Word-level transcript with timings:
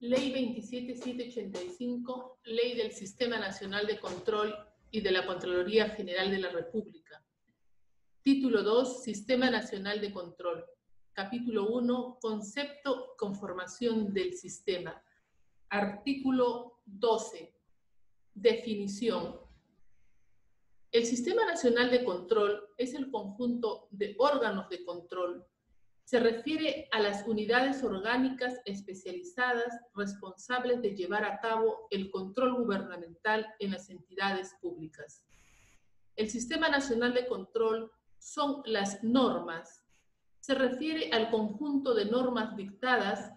Ley 0.00 0.32
27785, 0.32 2.40
Ley 2.44 2.76
del 2.76 2.92
Sistema 2.92 3.38
Nacional 3.38 3.86
de 3.86 3.98
Control 3.98 4.54
y 4.90 5.00
de 5.00 5.10
la 5.10 5.26
Contraloría 5.26 5.90
General 5.90 6.30
de 6.30 6.38
la 6.38 6.50
República. 6.50 7.24
Título 8.22 8.62
2, 8.62 9.02
Sistema 9.02 9.50
Nacional 9.50 10.00
de 10.00 10.12
Control. 10.12 10.64
Capítulo 11.12 11.68
1, 11.68 12.18
Concepto, 12.20 13.14
Conformación 13.16 14.12
del 14.12 14.34
Sistema. 14.34 15.02
Artículo 15.68 16.80
12, 16.84 17.54
Definición. 18.34 19.40
El 20.90 21.06
Sistema 21.06 21.46
Nacional 21.46 21.90
de 21.90 22.04
Control 22.04 22.68
es 22.76 22.94
el 22.94 23.10
conjunto 23.10 23.88
de 23.90 24.14
órganos 24.18 24.68
de 24.68 24.84
control 24.84 25.46
se 26.14 26.20
refiere 26.20 26.86
a 26.92 27.00
las 27.00 27.26
unidades 27.26 27.82
orgánicas 27.82 28.60
especializadas 28.66 29.74
responsables 29.96 30.80
de 30.80 30.94
llevar 30.94 31.24
a 31.24 31.40
cabo 31.40 31.88
el 31.90 32.08
control 32.12 32.54
gubernamental 32.54 33.52
en 33.58 33.72
las 33.72 33.90
entidades 33.90 34.54
públicas. 34.62 35.26
El 36.14 36.30
Sistema 36.30 36.68
Nacional 36.68 37.14
de 37.14 37.26
Control 37.26 37.90
son 38.16 38.62
las 38.64 39.02
normas. 39.02 39.84
Se 40.38 40.54
refiere 40.54 41.10
al 41.10 41.32
conjunto 41.32 41.94
de 41.94 42.04
normas 42.04 42.54
dictadas 42.54 43.32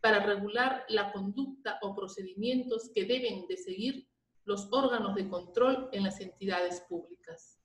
para 0.00 0.24
regular 0.24 0.84
la 0.88 1.10
conducta 1.10 1.80
o 1.82 1.96
procedimientos 1.96 2.92
que 2.94 3.06
deben 3.06 3.48
de 3.48 3.56
seguir 3.56 4.06
los 4.44 4.68
órganos 4.70 5.16
de 5.16 5.28
control 5.28 5.88
en 5.90 6.04
las 6.04 6.20
entidades 6.20 6.80
públicas. 6.82 7.60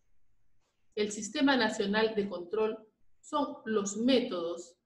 El 0.95 1.11
Sistema 1.11 1.55
Nacional 1.55 2.15
de 2.15 2.27
Control 2.27 2.84
son 3.25 3.57
los 3.65 3.97
métodos. 3.97 4.77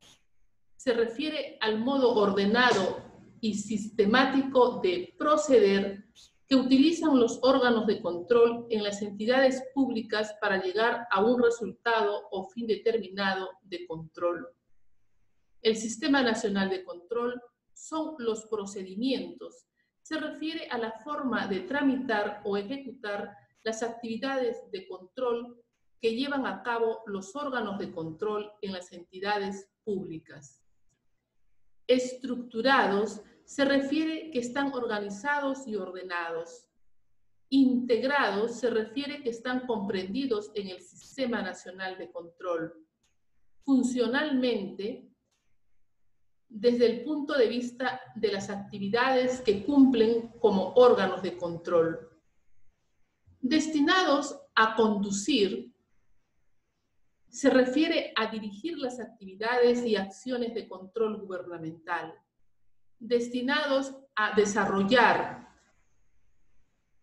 Se 0.77 0.93
refiere 0.93 1.57
al 1.59 1.79
modo 1.79 2.16
ordenado 2.16 3.03
y 3.41 3.55
sistemático 3.55 4.79
de 4.81 5.13
proceder 5.17 6.05
que 6.48 6.55
utilizan 6.55 7.20
los 7.20 7.40
órganos 7.43 7.85
de 7.85 8.01
control 8.01 8.65
en 8.70 8.84
las 8.84 9.01
entidades 9.01 9.62
públicas 9.73 10.35
para 10.41 10.62
llegar 10.62 11.05
a 11.12 11.23
un 11.23 11.41
resultado 11.43 12.27
o 12.32 12.49
fin 12.49 12.65
determinado 12.65 13.49
de 13.62 13.85
control. 13.85 14.48
El 15.62 15.76
Sistema 15.76 16.23
Nacional 16.23 16.70
de 16.70 16.84
Control 16.84 17.40
son 17.73 18.15
los 18.20 18.45
procedimientos. 18.45 19.67
Se 20.01 20.17
refiere 20.17 20.67
a 20.70 20.77
la 20.77 20.93
forma 21.04 21.45
de 21.48 21.60
tramitar 21.62 22.41
o 22.45 22.55
ejecutar 22.55 23.35
las 23.63 23.84
actividades 23.84 24.57
de 24.71 24.87
control 24.87 25.62
que 26.01 26.15
llevan 26.15 26.45
a 26.45 26.63
cabo 26.63 27.01
los 27.05 27.35
órganos 27.35 27.77
de 27.77 27.91
control 27.91 28.51
en 28.61 28.73
las 28.73 28.91
entidades 28.93 29.69
públicas. 29.83 30.63
Estructurados 31.87 33.21
se 33.43 33.65
refiere 33.65 34.29
que 34.31 34.39
están 34.39 34.73
organizados 34.73 35.67
y 35.67 35.75
ordenados. 35.75 36.67
Integrados 37.49 38.59
se 38.59 38.70
refiere 38.70 39.23
que 39.23 39.31
están 39.31 39.65
comprendidos 39.65 40.51
en 40.53 40.67
el 40.67 40.81
Sistema 40.81 41.41
Nacional 41.41 41.97
de 41.97 42.11
Control. 42.11 42.73
Funcionalmente, 43.65 45.09
desde 46.47 46.85
el 46.85 47.03
punto 47.03 47.37
de 47.37 47.47
vista 47.47 48.01
de 48.15 48.31
las 48.31 48.49
actividades 48.49 49.41
que 49.41 49.65
cumplen 49.65 50.29
como 50.39 50.73
órganos 50.73 51.21
de 51.21 51.37
control. 51.37 52.09
Destinados 53.39 54.39
a 54.55 54.75
conducir 54.75 55.73
se 57.30 57.49
refiere 57.49 58.12
a 58.16 58.27
dirigir 58.27 58.77
las 58.77 58.99
actividades 58.99 59.85
y 59.85 59.96
acciones 59.96 60.54
de 60.54 60.68
control 60.68 61.22
gubernamental 61.22 62.13
destinados 62.99 63.96
a 64.16 64.35
desarrollar. 64.35 65.47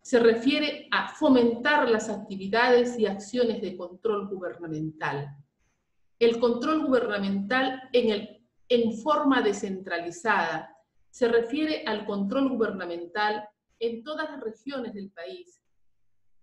Se 0.01 0.19
refiere 0.19 0.87
a 0.91 1.09
fomentar 1.09 1.89
las 1.89 2.09
actividades 2.09 2.97
y 2.99 3.05
acciones 3.05 3.61
de 3.61 3.75
control 3.75 4.27
gubernamental. 4.29 5.35
El 6.19 6.39
control 6.39 6.85
gubernamental 6.85 7.89
en, 7.91 8.11
el, 8.11 8.47
en 8.69 8.93
forma 8.99 9.41
descentralizada 9.41 10.75
se 11.09 11.27
refiere 11.27 11.83
al 11.85 12.05
control 12.05 12.49
gubernamental 12.49 13.47
en 13.79 14.03
todas 14.03 14.29
las 14.29 14.41
regiones 14.41 14.93
del 14.93 15.11
país 15.11 15.61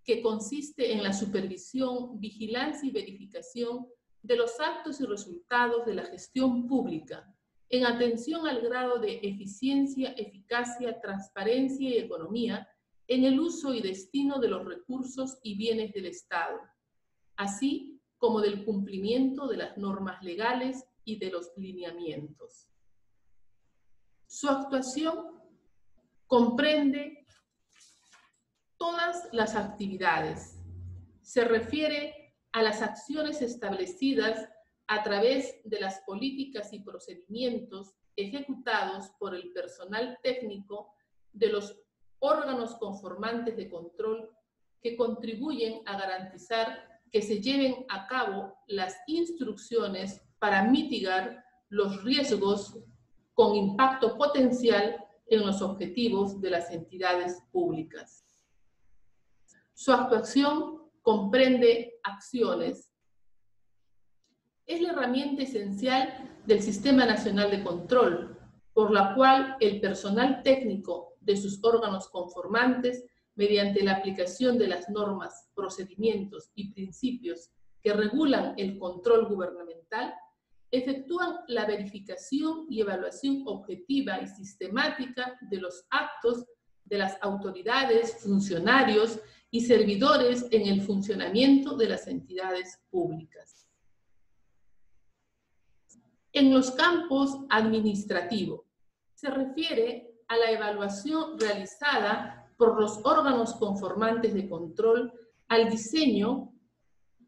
que 0.05 0.21
consiste 0.21 0.93
en 0.93 1.01
la 1.01 1.13
supervisión, 1.13 2.19
vigilancia 2.19 2.87
y 2.87 2.91
verificación 2.91 3.87
de 4.21 4.35
los 4.35 4.59
actos 4.59 5.01
y 5.01 5.05
resultados 5.05 5.85
de 5.85 5.95
la 5.95 6.05
gestión 6.05 6.67
pública, 6.67 7.31
en 7.69 7.85
atención 7.85 8.47
al 8.47 8.61
grado 8.61 8.99
de 8.99 9.19
eficiencia, 9.23 10.11
eficacia, 10.11 11.01
transparencia 11.01 11.89
y 11.89 11.97
economía 11.97 12.67
en 13.07 13.23
el 13.23 13.39
uso 13.39 13.73
y 13.73 13.81
destino 13.81 14.39
de 14.39 14.47
los 14.47 14.65
recursos 14.65 15.39
y 15.41 15.57
bienes 15.57 15.91
del 15.93 16.05
Estado, 16.05 16.59
así 17.35 17.99
como 18.17 18.41
del 18.41 18.63
cumplimiento 18.63 19.47
de 19.47 19.57
las 19.57 19.77
normas 19.77 20.23
legales 20.23 20.85
y 21.03 21.17
de 21.17 21.31
los 21.31 21.51
lineamientos. 21.57 22.67
Su 24.27 24.49
actuación 24.49 25.39
comprende 26.27 27.24
todas 28.85 29.27
las 29.31 29.55
actividades. 29.55 30.59
Se 31.21 31.43
refiere 31.43 32.35
a 32.51 32.61
las 32.61 32.83
acciones 32.83 33.41
establecidas 33.41 34.47
a 34.85 35.01
través 35.01 35.59
de 35.63 35.79
las 35.79 36.01
políticas 36.01 36.71
y 36.71 36.81
procedimientos 36.81 37.95
ejecutados 38.15 39.09
por 39.17 39.33
el 39.33 39.51
personal 39.53 40.19
técnico 40.21 40.93
de 41.33 41.49
los 41.49 41.75
órganos 42.19 42.75
conformantes 42.75 43.57
de 43.57 43.71
control 43.71 44.29
que 44.83 44.95
contribuyen 44.95 45.81
a 45.87 45.97
garantizar 45.97 47.01
que 47.11 47.23
se 47.23 47.41
lleven 47.41 47.87
a 47.89 48.05
cabo 48.05 48.53
las 48.67 48.95
instrucciones 49.07 50.21
para 50.37 50.61
mitigar 50.61 51.43
los 51.69 52.03
riesgos 52.03 52.77
con 53.33 53.55
impacto 53.55 54.15
potencial 54.15 55.03
en 55.25 55.43
los 55.43 55.63
objetivos 55.63 56.39
de 56.39 56.51
las 56.51 56.69
entidades 56.69 57.41
públicas. 57.51 58.25
Su 59.75 59.91
actuación 59.91 60.89
comprende 61.01 61.99
acciones. 62.01 62.93
Es 64.65 64.81
la 64.81 64.93
herramienta 64.93 65.43
esencial 65.43 66.39
del 66.45 66.61
Sistema 66.61 67.05
Nacional 67.05 67.51
de 67.51 67.61
Control, 67.61 68.39
por 68.73 68.91
la 68.91 69.13
cual 69.13 69.57
el 69.59 69.81
personal 69.81 70.41
técnico 70.43 71.17
de 71.19 71.35
sus 71.35 71.61
órganos 71.61 72.07
conformantes, 72.07 73.03
mediante 73.35 73.83
la 73.83 73.97
aplicación 73.97 74.57
de 74.57 74.69
las 74.69 74.89
normas, 74.89 75.49
procedimientos 75.53 76.51
y 76.55 76.71
principios 76.71 77.51
que 77.81 77.91
regulan 77.91 78.53
el 78.57 78.79
control 78.79 79.27
gubernamental, 79.27 80.15
efectúan 80.71 81.39
la 81.49 81.65
verificación 81.65 82.65
y 82.69 82.79
evaluación 82.79 83.43
objetiva 83.45 84.21
y 84.21 84.27
sistemática 84.27 85.37
de 85.41 85.57
los 85.57 85.85
actos 85.89 86.45
de 86.85 86.97
las 86.97 87.17
autoridades, 87.21 88.23
funcionarios 88.23 89.19
y 89.55 89.61
servidores 89.61 90.47
en 90.51 90.67
el 90.67 90.81
funcionamiento 90.81 91.77
de 91.77 91.87
las 91.87 92.07
entidades 92.07 92.77
públicas. 92.89 93.65
En 96.33 96.53
los 96.53 96.71
campos 96.71 97.37
administrativo, 97.49 98.65
se 99.13 99.29
refiere 99.29 100.19
a 100.27 100.35
la 100.35 100.51
evaluación 100.51 101.39
realizada 101.39 102.51
por 102.57 102.77
los 102.81 102.99
órganos 103.05 103.53
conformantes 103.53 104.33
de 104.33 104.49
control 104.49 105.13
al 105.47 105.69
diseño, 105.69 106.51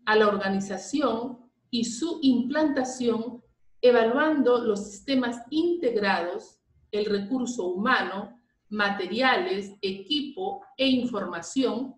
a 0.06 0.18
la 0.18 0.28
organización 0.28 1.50
y 1.72 1.86
su 1.86 2.20
implantación, 2.24 3.42
evaluando 3.80 4.58
los 4.58 4.86
sistemas 4.92 5.44
integrados, 5.50 6.60
el 6.92 7.06
recurso 7.06 7.68
humano, 7.68 8.38
materiales, 8.68 9.72
equipo 9.82 10.66
e 10.76 10.88
información 10.88 11.96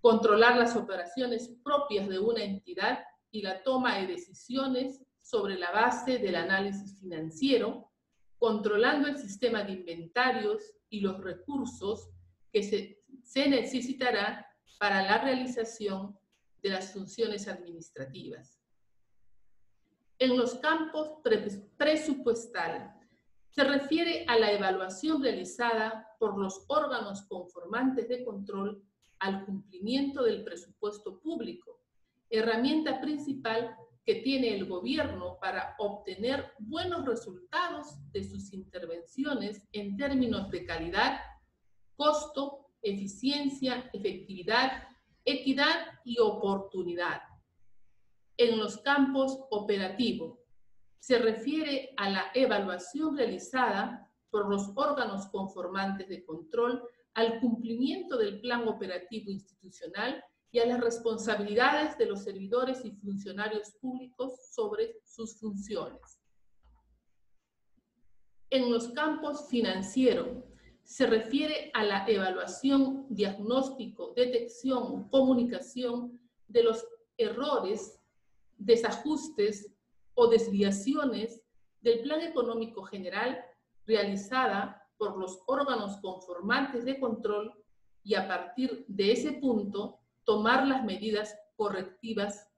controlar 0.00 0.56
las 0.56 0.76
operaciones 0.76 1.50
propias 1.62 2.08
de 2.08 2.18
una 2.18 2.42
entidad 2.42 3.04
y 3.30 3.42
la 3.42 3.62
toma 3.62 3.98
de 3.98 4.06
decisiones 4.06 5.02
sobre 5.20 5.58
la 5.58 5.70
base 5.70 6.18
del 6.18 6.36
análisis 6.36 6.98
financiero, 6.98 7.90
controlando 8.38 9.08
el 9.08 9.18
sistema 9.18 9.64
de 9.64 9.72
inventarios 9.72 10.74
y 10.88 11.00
los 11.00 11.22
recursos 11.22 12.08
que 12.52 12.62
se, 12.62 13.02
se 13.22 13.48
necesitará 13.48 14.46
para 14.78 15.02
la 15.02 15.18
realización 15.18 16.18
de 16.62 16.70
las 16.70 16.92
funciones 16.92 17.48
administrativas. 17.48 18.60
En 20.18 20.36
los 20.36 20.54
campos 20.56 21.20
presupuestal, 21.76 22.94
se 23.50 23.64
refiere 23.64 24.24
a 24.28 24.38
la 24.38 24.52
evaluación 24.52 25.22
realizada 25.22 26.08
por 26.18 26.38
los 26.38 26.64
órganos 26.68 27.22
conformantes 27.22 28.08
de 28.08 28.24
control 28.24 28.82
al 29.20 29.44
cumplimiento 29.44 30.22
del 30.24 30.44
presupuesto 30.44 31.20
público, 31.20 31.80
herramienta 32.30 33.00
principal 33.00 33.76
que 34.04 34.16
tiene 34.16 34.56
el 34.56 34.66
gobierno 34.66 35.38
para 35.40 35.74
obtener 35.78 36.52
buenos 36.58 37.04
resultados 37.04 37.98
de 38.12 38.24
sus 38.24 38.52
intervenciones 38.52 39.68
en 39.72 39.96
términos 39.96 40.50
de 40.50 40.64
calidad, 40.64 41.20
costo, 41.96 42.70
eficiencia, 42.80 43.90
efectividad, 43.92 44.88
equidad 45.24 46.00
y 46.04 46.18
oportunidad. 46.20 47.20
En 48.38 48.58
los 48.58 48.78
campos 48.78 49.38
operativos, 49.50 50.38
se 50.98 51.18
refiere 51.18 51.92
a 51.96 52.08
la 52.08 52.24
evaluación 52.34 53.16
realizada 53.16 54.10
por 54.30 54.48
los 54.48 54.70
órganos 54.74 55.26
conformantes 55.26 56.08
de 56.08 56.24
control 56.24 56.82
al 57.18 57.40
cumplimiento 57.40 58.16
del 58.16 58.40
plan 58.40 58.68
operativo 58.68 59.32
institucional 59.32 60.24
y 60.52 60.60
a 60.60 60.66
las 60.66 60.80
responsabilidades 60.80 61.98
de 61.98 62.06
los 62.06 62.22
servidores 62.22 62.84
y 62.84 62.92
funcionarios 62.92 63.72
públicos 63.80 64.52
sobre 64.52 65.00
sus 65.02 65.36
funciones. 65.40 66.20
En 68.50 68.70
los 68.70 68.90
campos 68.90 69.48
financiero, 69.48 70.46
se 70.84 71.08
refiere 71.08 71.72
a 71.74 71.82
la 71.82 72.06
evaluación, 72.06 73.06
diagnóstico, 73.10 74.12
detección, 74.14 75.08
comunicación 75.08 76.20
de 76.46 76.62
los 76.62 76.86
errores, 77.16 77.98
desajustes 78.58 79.74
o 80.14 80.28
desviaciones 80.28 81.42
del 81.80 82.00
plan 82.02 82.20
económico 82.20 82.84
general 82.84 83.44
realizada 83.86 84.87
por 84.98 85.16
los 85.16 85.42
órganos 85.46 85.96
conformantes 85.98 86.84
de 86.84 86.98
control 87.00 87.54
y 88.02 88.14
a 88.14 88.28
partir 88.28 88.84
de 88.88 89.12
ese 89.12 89.32
punto 89.32 90.00
tomar 90.24 90.66
las 90.66 90.84
medidas 90.84 91.34
correctivas 91.56 92.50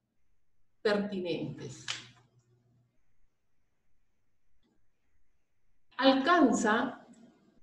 pertinentes. 0.83 1.87
Alcanza 5.97 7.07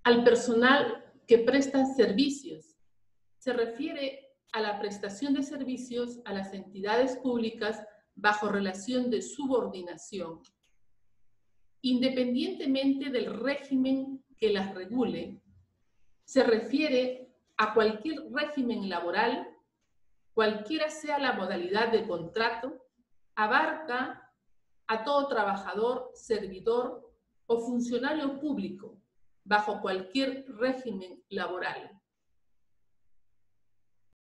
al 0.03 0.23
personal 0.23 1.03
que 1.27 1.39
presta 1.39 1.85
servicios. 1.85 2.77
Se 3.39 3.51
refiere 3.51 4.35
a 4.53 4.61
la 4.61 4.79
prestación 4.79 5.33
de 5.33 5.43
servicios 5.43 6.19
a 6.25 6.33
las 6.33 6.53
entidades 6.53 7.17
públicas 7.17 7.83
bajo 8.15 8.49
relación 8.49 9.09
de 9.09 9.21
subordinación, 9.21 10.41
independientemente 11.81 13.09
del 13.09 13.39
régimen 13.39 14.23
que 14.37 14.49
las 14.49 14.73
regule, 14.73 15.41
se 16.23 16.43
refiere 16.43 17.29
a 17.57 17.73
cualquier 17.73 18.21
régimen 18.31 18.89
laboral, 18.89 19.47
cualquiera 20.33 20.89
sea 20.89 21.17
la 21.17 21.33
modalidad 21.33 21.91
de 21.91 22.07
contrato, 22.07 22.85
abarca 23.35 24.31
a 24.87 25.03
todo 25.03 25.27
trabajador, 25.27 26.11
servidor 26.13 27.11
o 27.47 27.59
funcionario 27.59 28.39
público 28.39 28.97
bajo 29.43 29.81
cualquier 29.81 30.45
régimen 30.49 31.23
laboral. 31.29 31.96